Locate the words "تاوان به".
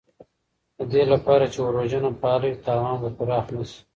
2.65-3.09